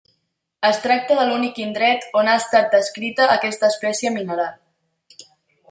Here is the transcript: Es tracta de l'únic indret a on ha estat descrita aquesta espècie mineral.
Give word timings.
Es 0.69 0.79
tracta 0.85 1.17
de 1.19 1.25
l'únic 1.31 1.59
indret 1.65 2.07
a 2.07 2.09
on 2.21 2.31
ha 2.33 2.39
estat 2.45 2.73
descrita 2.77 3.29
aquesta 3.37 3.73
espècie 3.75 4.15
mineral. 4.19 5.25